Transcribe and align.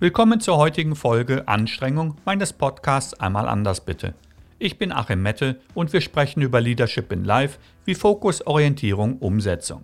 Willkommen 0.00 0.38
zur 0.38 0.58
heutigen 0.58 0.94
Folge 0.94 1.48
Anstrengung 1.48 2.14
meines 2.24 2.52
Podcasts 2.52 3.14
Einmal 3.14 3.48
anders 3.48 3.84
bitte. 3.84 4.14
Ich 4.60 4.78
bin 4.78 4.92
Achim 4.92 5.20
Mette 5.22 5.58
und 5.74 5.92
wir 5.92 6.00
sprechen 6.00 6.40
über 6.40 6.60
Leadership 6.60 7.10
in 7.10 7.24
Life 7.24 7.58
wie 7.84 7.96
Fokus, 7.96 8.46
Orientierung, 8.46 9.18
Umsetzung. 9.18 9.82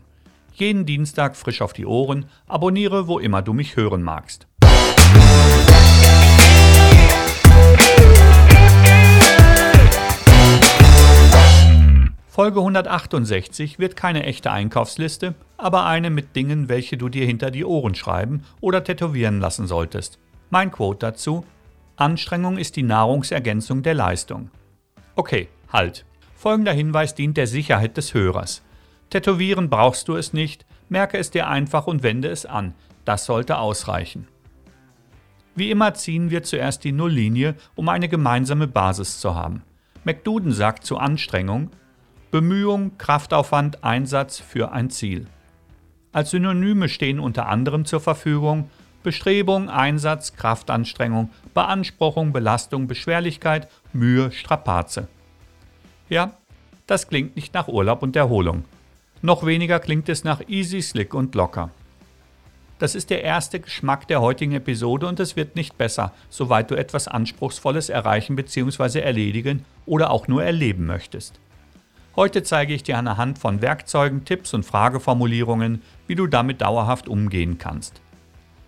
Jeden 0.53 0.87
Dienstag 0.87 1.35
frisch 1.35 1.63
auf 1.63 1.73
die 1.73 1.85
Ohren, 1.85 2.27
abonniere, 2.47 3.09
wo 3.09 3.19
immer 3.19 3.43
du 3.43 3.55
mich 3.55 3.75
hören 3.75 4.05
magst. 4.05 4.47
Folge 12.35 12.59
168 12.59 13.79
wird 13.79 13.95
keine 13.95 14.25
echte 14.25 14.51
Einkaufsliste, 14.51 15.37
aber 15.57 15.87
eine 15.87 16.11
mit 16.11 16.35
Dingen, 16.35 16.69
welche 16.69 16.97
du 16.97 17.09
dir 17.09 17.25
hinter 17.25 17.53
die 17.53 17.65
Ohren 17.65 17.95
schreiben 17.95 18.43
oder 18.61 18.83
tätowieren 18.83 19.39
lassen 19.39 19.69
solltest. 19.69 20.19
Mein 20.51 20.73
Quote 20.73 20.99
dazu: 20.99 21.45
Anstrengung 21.95 22.59
ist 22.59 22.75
die 22.75 22.83
Nahrungsergänzung 22.83 23.85
der 23.85 23.95
Leistung. 23.95 24.51
Okay, 25.15 25.47
halt. 25.73 26.07
Folgender 26.35 26.73
Hinweis 26.73 27.15
dient 27.15 27.37
der 27.37 27.47
Sicherheit 27.47 27.97
des 27.97 28.15
Hörers. 28.15 28.65
Tätowieren 29.11 29.71
brauchst 29.71 30.09
du 30.09 30.17
es 30.17 30.33
nicht, 30.33 30.67
merke 30.89 31.19
es 31.19 31.31
dir 31.31 31.47
einfach 31.47 31.87
und 31.87 32.03
wende 32.03 32.31
es 32.31 32.47
an. 32.47 32.75
Das 33.05 33.27
sollte 33.27 33.59
ausreichen. 33.59 34.27
Wie 35.55 35.71
immer 35.71 35.95
ziehen 35.95 36.31
wir 36.31 36.43
zuerst 36.43 36.83
die 36.83 36.91
Nulllinie, 36.91 37.55
um 37.77 37.89
eine 37.89 38.09
gemeinsame 38.09 38.67
Basis 38.67 39.21
zu 39.21 39.37
haben. 39.37 39.63
McDuden 40.03 40.51
sagt 40.51 40.85
zu 40.85 40.99
Anstrengung, 40.99 41.71
Bemühung, 42.35 42.99
Kraftaufwand, 42.99 43.85
Einsatz 43.85 44.41
für 44.41 44.73
ein 44.73 44.91
Ziel. 44.91 45.29
Als 46.11 46.31
Synonyme 46.31 46.89
stehen 46.89 47.21
unter 47.21 47.47
anderem 47.47 47.85
zur 47.85 48.01
Verfügung 48.01 48.69
Bestrebung, 49.05 49.71
Einsatz, 49.71 50.35
Kraftanstrengung, 50.35 51.31
Beanspruchung, 51.55 52.33
Belastung, 52.33 52.89
Beschwerlichkeit, 52.89 53.69
Mühe, 53.93 54.33
Strapaze. 54.33 55.07
Ja, 56.09 56.33
das 56.89 57.07
klingt 57.07 57.37
nicht 57.37 57.55
nach 57.55 57.69
Urlaub 57.69 58.03
und 58.03 58.17
Erholung. 58.17 58.65
Noch 59.23 59.47
weniger 59.47 59.79
klingt 59.79 60.09
es 60.09 60.25
nach 60.25 60.41
easy, 60.49 60.83
slick 60.83 61.15
und 61.15 61.37
locker. 61.37 61.71
Das 62.81 62.97
ist 62.97 63.11
der 63.11 63.23
erste 63.23 63.61
Geschmack 63.61 64.09
der 64.09 64.21
heutigen 64.21 64.55
Episode 64.55 65.07
und 65.07 65.21
es 65.21 65.37
wird 65.37 65.55
nicht 65.55 65.79
besser, 65.79 66.13
soweit 66.31 66.69
du 66.73 66.75
etwas 66.75 67.07
Anspruchsvolles 67.07 67.91
erreichen 67.91 68.35
bzw. 68.35 68.99
erledigen 68.99 69.65
oder 69.87 70.11
auch 70.11 70.27
nur 70.27 70.43
erleben 70.43 70.85
möchtest. 70.87 71.39
Heute 72.17 72.45
zeige 72.45 72.75
ich 72.75 72.85
dir 72.85 72.97
anhand 72.97 73.41
von 73.41 73.61
Werkzeugen, 73.61 74.25
Tipps 74.25 74.55
und 74.55 74.65
Frageformulierungen, 74.65 75.83
wie 76.07 76.15
du 76.15 76.29
damit 76.29 76.61
dauerhaft 76.61 77.09
umgehen 77.09 77.59
kannst. 77.59 78.01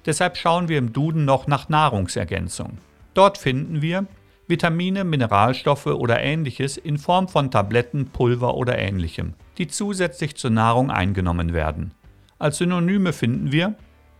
Deshalb 0.05 0.37
schauen 0.37 0.69
wir 0.69 0.79
im 0.79 0.93
Duden 0.93 1.25
noch 1.25 1.47
nach 1.47 1.69
Nahrungsergänzung. 1.69 2.79
Dort 3.15 3.39
finden 3.39 3.83
wir 3.83 4.07
Vitamine, 4.49 5.05
Mineralstoffe 5.05 5.87
oder 5.87 6.21
ähnliches 6.21 6.77
in 6.77 6.99
Form 6.99 7.29
von 7.29 7.53
Tabletten, 7.53 8.07
Pulver 8.07 8.55
oder 8.55 8.79
ähnlichem, 8.79 9.35
die 9.59 9.69
zusätzlich 9.69 10.37
zur 10.37 10.51
Nahrung 10.51 10.91
eingenommen 10.91 11.53
werden. 11.53 11.93
Als 12.39 12.59
Synonyme 12.59 13.13
finden 13.13 13.53
wir 13.53 13.77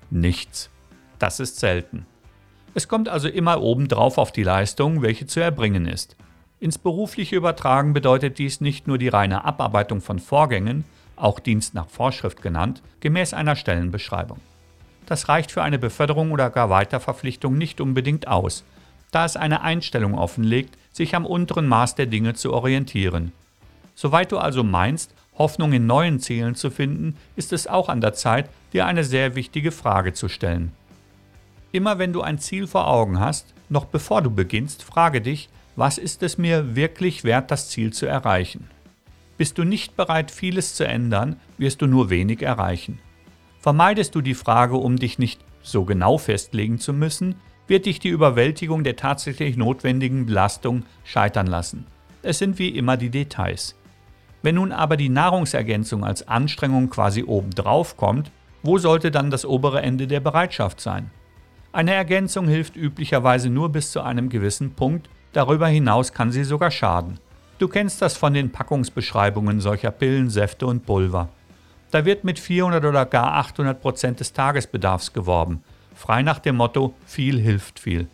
nichts. 0.09 0.71
Das 1.19 1.41
ist 1.41 1.59
selten. 1.59 2.07
Es 2.75 2.87
kommt 2.87 3.09
also 3.09 3.29
immer 3.29 3.61
obendrauf 3.61 4.19
auf 4.19 4.31
die 4.31 4.45
Leistung, 4.45 5.03
welche 5.03 5.27
zu 5.27 5.41
erbringen 5.41 5.87
ist. 5.87 6.17
Ins 6.59 6.79
berufliche 6.79 7.37
Übertragen 7.37 7.93
bedeutet 7.93 8.39
dies 8.39 8.63
nicht 8.63 8.87
nur 8.87 8.97
die 8.97 9.09
reine 9.09 9.45
Abarbeitung 9.45 10.01
von 10.01 10.19
Vorgängen, 10.19 10.85
auch 11.15 11.39
Dienst 11.39 11.75
nach 11.75 11.89
Vorschrift 11.89 12.41
genannt, 12.41 12.83
gemäß 13.01 13.35
einer 13.35 13.57
Stellenbeschreibung. 13.57 14.41
Das 15.05 15.29
reicht 15.29 15.53
für 15.53 15.63
eine 15.63 15.79
Beförderung 15.79 16.33
oder 16.33 16.49
gar 16.49 16.71
Weiterverpflichtung 16.71 17.59
nicht 17.59 17.81
unbedingt 17.81 18.27
aus, 18.27 18.65
da 19.13 19.25
es 19.25 19.37
eine 19.37 19.61
Einstellung 19.61 20.17
offenlegt, 20.17 20.77
sich 20.93 21.15
am 21.15 21.27
unteren 21.27 21.67
Maß 21.67 21.95
der 21.95 22.07
Dinge 22.07 22.35
zu 22.35 22.55
orientieren. 22.55 23.33
Soweit 23.95 24.33
du 24.33 24.39
also 24.39 24.65
meinst, 24.65 25.15
Hoffnung 25.37 25.75
in 25.75 25.87
neuen 25.87 26.21
Zielen 26.21 26.55
zu 26.55 26.71
finden, 26.71 27.17
ist 27.37 27.53
es 27.53 27.67
auch 27.67 27.91
an 27.91 28.01
der 28.01 28.15
Zeit, 28.15 28.49
dir 28.73 28.87
eine 28.87 29.05
sehr 29.05 29.35
wichtige 29.35 29.73
Frage 29.73 30.15
zu 30.15 30.29
stellen. 30.29 30.73
Immer 31.71 31.99
wenn 31.99 32.15
du 32.15 32.23
ein 32.23 32.39
Ziel 32.39 32.67
vor 32.67 32.89
Augen 32.89 33.21
hast, 33.21 33.53
noch 33.69 33.85
bevor 33.85 34.23
du 34.23 34.31
beginnst, 34.31 34.83
frage 34.83 35.21
dich, 35.21 35.51
was 35.77 35.99
ist 35.99 36.23
es 36.23 36.39
mir 36.39 36.75
wirklich 36.75 37.23
wert, 37.23 37.51
das 37.51 37.69
Ziel 37.69 37.93
zu 37.93 38.07
erreichen? 38.07 38.69
Bist 39.37 39.59
du 39.59 39.65
nicht 39.65 39.97
bereit, 39.97 40.31
vieles 40.31 40.75
zu 40.75 40.87
ändern, 40.87 41.37
wirst 41.59 41.83
du 41.83 41.87
nur 41.87 42.09
wenig 42.09 42.43
erreichen. 42.43 42.99
Vermeidest 43.61 44.15
du 44.15 44.23
die 44.23 44.35
Frage, 44.35 44.77
um 44.77 44.97
dich 44.97 45.19
nicht 45.19 45.45
so 45.63 45.85
genau 45.85 46.17
festlegen 46.17 46.79
zu 46.79 46.95
müssen, 46.95 47.35
wird 47.67 47.85
dich 47.85 47.99
die 47.99 48.09
Überwältigung 48.09 48.85
der 48.85 48.97
tatsächlich 48.97 49.57
notwendigen 49.57 50.27
Belastung 50.27 50.85
scheitern 51.05 51.47
lassen. 51.47 51.87
Es 52.23 52.39
sind 52.39 52.59
wie 52.59 52.71
immer 52.71 52.97
die 52.97 53.11
Details. 53.11 53.75
Wenn 54.43 54.55
nun 54.55 54.73
aber 54.73 54.97
die 54.97 55.09
Nahrungsergänzung 55.09 56.05
als 56.05 56.27
Anstrengung 56.29 56.89
quasi 56.89 57.25
obendrauf 57.25 57.97
kommt, 57.97 58.31
wo 58.63 58.79
sollte 58.79 59.11
dann 59.11 59.31
das 59.31 59.45
obere 59.45 59.83
Ende 59.83 60.07
der 60.07 60.21
Bereitschaft 60.21 60.81
sein? 60.81 61.11
Eine 61.73 61.93
Ergänzung 61.93 62.49
hilft 62.49 62.77
üblicherweise 62.77 63.51
nur 63.51 63.69
bis 63.69 63.91
zu 63.91 64.01
einem 64.01 64.29
gewissen 64.29 64.73
Punkt 64.73 65.11
Darüber 65.37 65.69
hinaus 65.69 66.15
kann 66.15 66.33
sie 66.33 66.45
sogar 66.45 66.71
schaden. 66.71 67.19
Du 67.59 67.69
kennst 67.69 68.01
das 68.01 68.17
von 68.17 68.33
den 68.33 68.53
Packungsbeschreibungen 68.53 69.61
solcher 69.61 69.91
Pillen, 69.91 70.31
Säfte 70.31 70.67
und 70.67 70.87
Pulver. 70.87 71.29
Da 71.91 72.07
wird 72.07 72.25
mit 72.25 72.39
400 72.39 72.83
oder 72.87 73.05
gar 73.05 73.35
800 73.35 73.79
Prozent 73.79 74.21
des 74.21 74.33
Tagesbedarfs 74.33 75.13
geworben, 75.13 75.63
frei 75.95 76.23
nach 76.23 76.39
dem 76.39 76.57
Motto 76.57 76.95
viel 77.05 77.39
hilft 77.39 77.79
viel. 77.79 78.09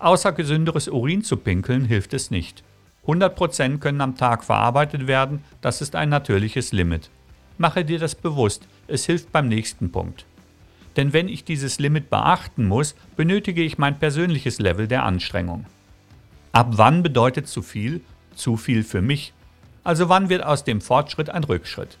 Außer 0.00 0.32
gesünderes 0.32 0.88
Urin 0.88 1.22
zu 1.22 1.36
pinkeln 1.36 1.84
hilft 1.84 2.12
es 2.12 2.32
nicht. 2.32 2.64
100 3.02 3.36
Prozent 3.36 3.80
können 3.80 4.00
am 4.00 4.16
Tag 4.16 4.42
verarbeitet 4.42 5.06
werden, 5.06 5.44
das 5.60 5.80
ist 5.80 5.94
ein 5.94 6.08
natürliches 6.08 6.72
Limit. 6.72 7.08
Mache 7.56 7.84
dir 7.84 8.00
das 8.00 8.16
bewusst, 8.16 8.66
es 8.88 9.06
hilft 9.06 9.30
beim 9.30 9.46
nächsten 9.46 9.92
Punkt. 9.92 10.26
Denn 10.96 11.12
wenn 11.12 11.28
ich 11.28 11.44
dieses 11.44 11.78
Limit 11.78 12.10
beachten 12.10 12.66
muss, 12.66 12.96
benötige 13.16 13.62
ich 13.62 13.78
mein 13.78 14.00
persönliches 14.00 14.58
Level 14.58 14.88
der 14.88 15.04
Anstrengung. 15.04 15.64
Ab 16.52 16.68
wann 16.72 17.02
bedeutet 17.02 17.46
zu 17.48 17.62
viel 17.62 18.00
zu 18.38 18.56
viel 18.56 18.82
für 18.84 19.02
mich? 19.02 19.32
Also 19.84 20.08
wann 20.08 20.28
wird 20.28 20.44
aus 20.44 20.64
dem 20.64 20.80
Fortschritt 20.80 21.30
ein 21.30 21.44
Rückschritt? 21.44 21.98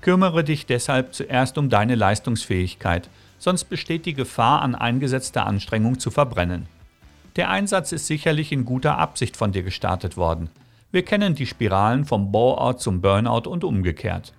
Kümmere 0.00 0.44
dich 0.44 0.66
deshalb 0.66 1.14
zuerst 1.14 1.56
um 1.58 1.68
deine 1.70 1.94
Leistungsfähigkeit, 1.94 3.08
sonst 3.38 3.64
besteht 3.64 4.06
die 4.06 4.14
Gefahr, 4.14 4.62
an 4.62 4.74
eingesetzter 4.74 5.46
Anstrengung 5.46 5.98
zu 5.98 6.10
verbrennen. 6.10 6.66
Der 7.36 7.50
Einsatz 7.50 7.92
ist 7.92 8.06
sicherlich 8.06 8.52
in 8.52 8.64
guter 8.64 8.98
Absicht 8.98 9.36
von 9.36 9.52
dir 9.52 9.62
gestartet 9.62 10.16
worden. 10.16 10.50
Wir 10.92 11.04
kennen 11.04 11.34
die 11.34 11.46
Spiralen 11.46 12.04
vom 12.04 12.30
Bore-out 12.30 12.80
zum 12.80 13.00
Burnout 13.00 13.48
und 13.48 13.64
umgekehrt. 13.64 14.32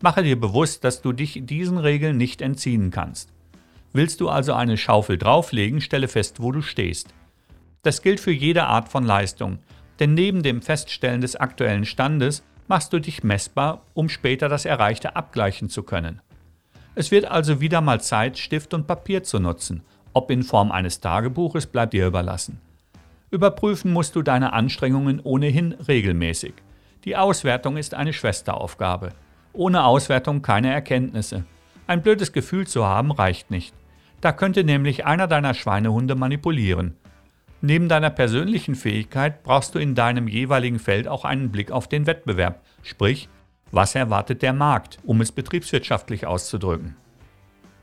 Mache 0.00 0.22
dir 0.22 0.38
bewusst, 0.38 0.82
dass 0.84 1.02
du 1.02 1.12
dich 1.12 1.40
diesen 1.44 1.78
Regeln 1.78 2.16
nicht 2.16 2.42
entziehen 2.42 2.90
kannst. 2.90 3.28
Willst 3.92 4.20
du 4.20 4.28
also 4.28 4.54
eine 4.54 4.76
Schaufel 4.76 5.18
drauflegen, 5.18 5.80
stelle 5.80 6.08
fest, 6.08 6.42
wo 6.42 6.50
du 6.50 6.62
stehst. 6.62 7.14
Das 7.84 8.02
gilt 8.02 8.18
für 8.18 8.32
jede 8.32 8.64
Art 8.64 8.88
von 8.88 9.04
Leistung, 9.04 9.60
denn 10.00 10.14
neben 10.14 10.42
dem 10.42 10.62
Feststellen 10.62 11.20
des 11.20 11.36
aktuellen 11.36 11.84
Standes 11.84 12.42
machst 12.66 12.92
du 12.92 12.98
dich 12.98 13.22
messbar, 13.22 13.82
um 13.94 14.08
später 14.08 14.48
das 14.48 14.64
Erreichte 14.64 15.14
abgleichen 15.16 15.68
zu 15.68 15.82
können. 15.82 16.20
Es 16.96 17.10
wird 17.10 17.26
also 17.26 17.60
wieder 17.60 17.80
mal 17.80 18.00
Zeit, 18.00 18.38
Stift 18.38 18.72
und 18.72 18.86
Papier 18.86 19.22
zu 19.22 19.38
nutzen. 19.38 19.82
Ob 20.12 20.30
in 20.30 20.42
Form 20.42 20.72
eines 20.72 21.00
Tagebuches 21.00 21.66
bleibt 21.66 21.92
dir 21.92 22.06
überlassen. 22.06 22.60
Überprüfen 23.30 23.92
musst 23.92 24.14
du 24.14 24.22
deine 24.22 24.52
Anstrengungen 24.52 25.20
ohnehin 25.20 25.72
regelmäßig. 25.72 26.54
Die 27.04 27.16
Auswertung 27.16 27.76
ist 27.76 27.94
eine 27.94 28.12
Schwesteraufgabe. 28.12 29.10
Ohne 29.52 29.84
Auswertung 29.84 30.40
keine 30.40 30.72
Erkenntnisse. 30.72 31.44
Ein 31.86 32.02
blödes 32.02 32.32
Gefühl 32.32 32.66
zu 32.66 32.86
haben 32.86 33.10
reicht 33.10 33.50
nicht. 33.50 33.74
Da 34.20 34.32
könnte 34.32 34.64
nämlich 34.64 35.04
einer 35.04 35.26
deiner 35.26 35.52
Schweinehunde 35.52 36.14
manipulieren. 36.14 36.96
Neben 37.66 37.88
deiner 37.88 38.10
persönlichen 38.10 38.74
Fähigkeit 38.74 39.42
brauchst 39.42 39.74
du 39.74 39.78
in 39.78 39.94
deinem 39.94 40.28
jeweiligen 40.28 40.78
Feld 40.78 41.08
auch 41.08 41.24
einen 41.24 41.50
Blick 41.50 41.70
auf 41.70 41.88
den 41.88 42.06
Wettbewerb, 42.06 42.60
sprich, 42.82 43.30
was 43.70 43.94
erwartet 43.94 44.42
der 44.42 44.52
Markt, 44.52 44.98
um 45.02 45.22
es 45.22 45.32
betriebswirtschaftlich 45.32 46.26
auszudrücken. 46.26 46.94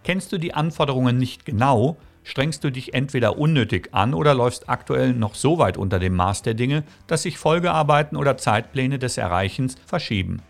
Kennst 0.04 0.32
du 0.32 0.38
die 0.38 0.54
Anforderungen 0.54 1.18
nicht 1.18 1.48
genau, 1.48 1.98
strengst 2.24 2.64
du 2.64 2.70
dich 2.70 2.94
entweder 2.94 3.40
unnötig 3.40 3.90
an 3.92 4.14
oder 4.14 4.36
läufst 4.36 4.70
aktuell 4.70 5.14
noch 5.14 5.34
so 5.34 5.58
weit 5.58 5.78
unter 5.78 5.98
dem 5.98 6.16
Maß 6.16 6.44
der 6.44 6.54
Dinge, 6.54 6.84
dass 7.08 7.24
sich 7.24 7.40
Folgearbeiten 7.40 8.18
oder 8.18 8.38
Zeitpläne 8.38 9.00
des 9.00 9.18
Erreichens 9.18 9.78
verschieben. 9.88 10.44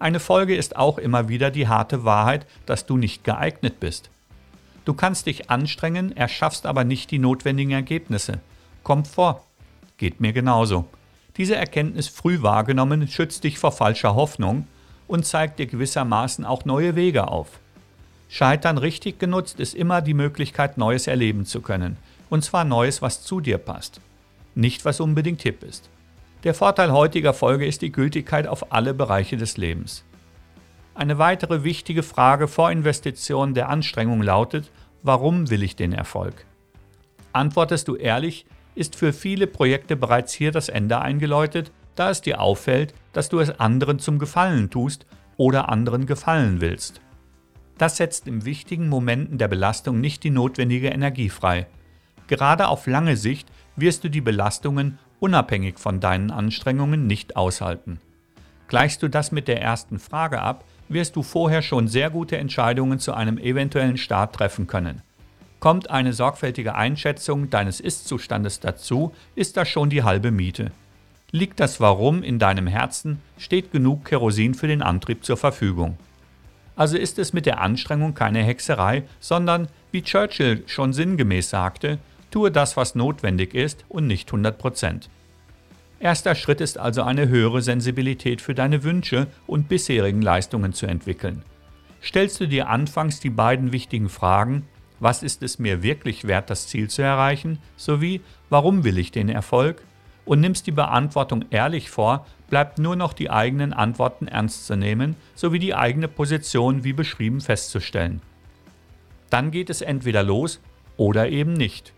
Eine 0.00 0.18
Folge 0.18 0.56
ist 0.56 0.74
auch 0.74 0.98
immer 0.98 1.28
wieder 1.28 1.52
die 1.52 1.68
harte 1.68 2.02
Wahrheit, 2.02 2.48
dass 2.66 2.84
du 2.84 2.96
nicht 2.96 3.22
geeignet 3.22 3.78
bist. 3.78 4.10
Du 4.84 4.92
kannst 4.92 5.26
dich 5.26 5.50
anstrengen, 5.50 6.16
erschaffst 6.16 6.66
aber 6.66 6.82
nicht 6.82 7.12
die 7.12 7.20
notwendigen 7.20 7.70
Ergebnisse. 7.70 8.40
Kommt 8.86 9.08
vor. 9.08 9.44
Geht 9.96 10.20
mir 10.20 10.32
genauso. 10.32 10.84
Diese 11.38 11.56
Erkenntnis 11.56 12.06
früh 12.06 12.42
wahrgenommen 12.42 13.08
schützt 13.08 13.42
dich 13.42 13.58
vor 13.58 13.72
falscher 13.72 14.14
Hoffnung 14.14 14.68
und 15.08 15.26
zeigt 15.26 15.58
dir 15.58 15.66
gewissermaßen 15.66 16.44
auch 16.44 16.64
neue 16.64 16.94
Wege 16.94 17.26
auf. 17.26 17.58
Scheitern 18.28 18.78
richtig 18.78 19.18
genutzt 19.18 19.58
ist 19.58 19.74
immer 19.74 20.02
die 20.02 20.14
Möglichkeit, 20.14 20.78
Neues 20.78 21.08
erleben 21.08 21.46
zu 21.46 21.62
können. 21.62 21.96
Und 22.30 22.44
zwar 22.44 22.62
Neues, 22.62 23.02
was 23.02 23.24
zu 23.24 23.40
dir 23.40 23.58
passt. 23.58 24.00
Nicht, 24.54 24.84
was 24.84 25.00
unbedingt 25.00 25.42
hip 25.42 25.64
ist. 25.64 25.90
Der 26.44 26.54
Vorteil 26.54 26.92
heutiger 26.92 27.34
Folge 27.34 27.66
ist 27.66 27.82
die 27.82 27.90
Gültigkeit 27.90 28.46
auf 28.46 28.70
alle 28.70 28.94
Bereiche 28.94 29.36
des 29.36 29.56
Lebens. 29.56 30.04
Eine 30.94 31.18
weitere 31.18 31.64
wichtige 31.64 32.04
Frage 32.04 32.46
vor 32.46 32.70
Investitionen 32.70 33.52
der 33.52 33.68
Anstrengung 33.68 34.22
lautet, 34.22 34.70
warum 35.02 35.50
will 35.50 35.64
ich 35.64 35.74
den 35.74 35.92
Erfolg? 35.92 36.46
Antwortest 37.32 37.88
du 37.88 37.96
ehrlich, 37.96 38.46
ist 38.76 38.94
für 38.94 39.12
viele 39.12 39.48
Projekte 39.48 39.96
bereits 39.96 40.32
hier 40.32 40.52
das 40.52 40.68
Ende 40.68 41.00
eingeläutet, 41.00 41.72
da 41.96 42.10
es 42.10 42.20
dir 42.20 42.40
auffällt, 42.40 42.94
dass 43.12 43.28
du 43.28 43.40
es 43.40 43.58
anderen 43.58 43.98
zum 43.98 44.20
Gefallen 44.20 44.70
tust 44.70 45.06
oder 45.36 45.68
anderen 45.68 46.06
gefallen 46.06 46.60
willst. 46.60 47.00
Das 47.78 47.96
setzt 47.96 48.28
in 48.28 48.44
wichtigen 48.44 48.88
Momenten 48.88 49.38
der 49.38 49.48
Belastung 49.48 50.00
nicht 50.00 50.22
die 50.22 50.30
notwendige 50.30 50.88
Energie 50.88 51.28
frei. 51.28 51.66
Gerade 52.28 52.68
auf 52.68 52.86
lange 52.86 53.16
Sicht 53.16 53.48
wirst 53.76 54.04
du 54.04 54.08
die 54.08 54.20
Belastungen 54.20 54.98
unabhängig 55.20 55.78
von 55.78 56.00
deinen 56.00 56.30
Anstrengungen 56.30 57.06
nicht 57.06 57.36
aushalten. 57.36 58.00
Gleichst 58.68 59.02
du 59.02 59.08
das 59.08 59.32
mit 59.32 59.48
der 59.48 59.62
ersten 59.62 59.98
Frage 59.98 60.40
ab, 60.40 60.64
wirst 60.88 61.16
du 61.16 61.22
vorher 61.22 61.62
schon 61.62 61.88
sehr 61.88 62.10
gute 62.10 62.36
Entscheidungen 62.36 62.98
zu 62.98 63.14
einem 63.14 63.38
eventuellen 63.38 63.96
Start 63.96 64.34
treffen 64.34 64.66
können. 64.66 65.02
Kommt 65.60 65.90
eine 65.90 66.12
sorgfältige 66.12 66.74
Einschätzung 66.74 67.50
deines 67.50 67.80
Ist-Zustandes 67.80 68.60
dazu, 68.60 69.12
ist 69.34 69.56
das 69.56 69.68
schon 69.68 69.90
die 69.90 70.02
halbe 70.02 70.30
Miete. 70.30 70.70
Liegt 71.32 71.60
das 71.60 71.80
Warum 71.80 72.22
in 72.22 72.38
deinem 72.38 72.66
Herzen, 72.66 73.20
steht 73.38 73.72
genug 73.72 74.04
Kerosin 74.04 74.54
für 74.54 74.68
den 74.68 74.82
Antrieb 74.82 75.24
zur 75.24 75.36
Verfügung. 75.36 75.96
Also 76.76 76.98
ist 76.98 77.18
es 77.18 77.32
mit 77.32 77.46
der 77.46 77.60
Anstrengung 77.60 78.14
keine 78.14 78.42
Hexerei, 78.42 79.04
sondern, 79.18 79.68
wie 79.92 80.02
Churchill 80.02 80.62
schon 80.66 80.92
sinngemäß 80.92 81.48
sagte, 81.48 81.98
tue 82.30 82.50
das, 82.50 82.76
was 82.76 82.94
notwendig 82.94 83.54
ist 83.54 83.84
und 83.88 84.06
nicht 84.06 84.28
100 84.28 84.58
Prozent. 84.58 85.08
Erster 85.98 86.34
Schritt 86.34 86.60
ist 86.60 86.78
also 86.78 87.02
eine 87.02 87.28
höhere 87.28 87.62
Sensibilität 87.62 88.42
für 88.42 88.54
deine 88.54 88.84
Wünsche 88.84 89.28
und 89.46 89.68
bisherigen 89.68 90.20
Leistungen 90.20 90.74
zu 90.74 90.84
entwickeln. 90.86 91.42
Stellst 92.02 92.38
du 92.40 92.46
dir 92.46 92.68
anfangs 92.68 93.18
die 93.20 93.30
beiden 93.30 93.72
wichtigen 93.72 94.10
Fragen, 94.10 94.68
was 95.00 95.22
ist 95.22 95.42
es 95.42 95.58
mir 95.58 95.82
wirklich 95.82 96.26
wert, 96.26 96.50
das 96.50 96.66
Ziel 96.66 96.88
zu 96.88 97.02
erreichen, 97.02 97.58
sowie 97.76 98.20
warum 98.50 98.84
will 98.84 98.98
ich 98.98 99.10
den 99.10 99.28
Erfolg, 99.28 99.82
und 100.26 100.40
nimmst 100.40 100.66
die 100.66 100.72
Beantwortung 100.72 101.44
ehrlich 101.50 101.88
vor, 101.88 102.26
bleibt 102.50 102.78
nur 102.78 102.96
noch 102.96 103.12
die 103.12 103.30
eigenen 103.30 103.72
Antworten 103.72 104.28
ernst 104.28 104.66
zu 104.66 104.76
nehmen, 104.76 105.16
sowie 105.34 105.58
die 105.58 105.74
eigene 105.74 106.08
Position 106.08 106.84
wie 106.84 106.92
beschrieben 106.92 107.40
festzustellen. 107.40 108.20
Dann 109.30 109.50
geht 109.50 109.70
es 109.70 109.80
entweder 109.80 110.22
los 110.22 110.60
oder 110.96 111.28
eben 111.28 111.52
nicht. 111.54 111.92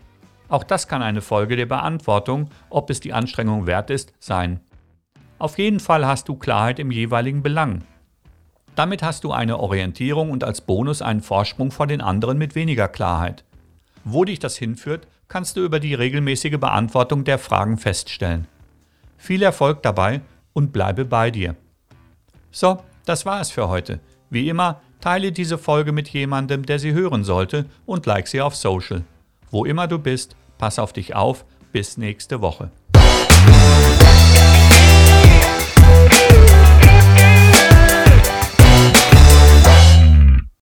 Auch 0.47 0.63
das 0.63 0.87
kann 0.87 1.01
eine 1.01 1.21
Folge 1.21 1.55
der 1.55 1.65
Beantwortung, 1.65 2.49
ob 2.69 2.89
es 2.89 2.99
die 2.99 3.13
Anstrengung 3.13 3.67
wert 3.67 3.89
ist, 3.89 4.13
sein. 4.19 4.59
Auf 5.37 5.57
jeden 5.57 5.79
Fall 5.79 6.05
hast 6.05 6.27
du 6.27 6.35
Klarheit 6.35 6.79
im 6.79 6.91
jeweiligen 6.91 7.43
Belang. 7.43 7.83
Damit 8.75 9.03
hast 9.03 9.23
du 9.23 9.31
eine 9.31 9.59
Orientierung 9.59 10.31
und 10.31 10.43
als 10.43 10.61
Bonus 10.61 11.01
einen 11.01 11.21
Vorsprung 11.21 11.71
vor 11.71 11.87
den 11.87 12.01
anderen 12.01 12.37
mit 12.37 12.55
weniger 12.55 12.87
Klarheit. 12.87 13.43
Wo 14.03 14.25
dich 14.25 14.39
das 14.39 14.57
hinführt, 14.57 15.07
kannst 15.27 15.57
du 15.57 15.63
über 15.63 15.79
die 15.79 15.93
regelmäßige 15.93 16.57
Beantwortung 16.57 17.23
der 17.23 17.39
Fragen 17.39 17.77
feststellen. 17.77 18.47
Viel 19.17 19.43
Erfolg 19.43 19.83
dabei 19.83 20.21
und 20.53 20.71
bleibe 20.71 21.05
bei 21.05 21.29
dir. 21.29 21.55
So, 22.51 22.81
das 23.05 23.25
war 23.25 23.41
es 23.41 23.51
für 23.51 23.69
heute. 23.69 23.99
Wie 24.29 24.49
immer, 24.49 24.81
teile 25.01 25.31
diese 25.31 25.57
Folge 25.57 25.91
mit 25.91 26.09
jemandem, 26.09 26.65
der 26.65 26.79
sie 26.79 26.93
hören 26.93 27.23
sollte 27.23 27.65
und 27.85 28.05
like 28.05 28.27
sie 28.27 28.41
auf 28.41 28.55
Social. 28.55 29.03
Wo 29.51 29.65
immer 29.65 29.87
du 29.87 29.99
bist, 29.99 30.35
pass 30.57 30.79
auf 30.79 30.93
dich 30.93 31.15
auf. 31.15 31.45
Bis 31.71 31.97
nächste 31.97 32.41
Woche. 32.41 32.71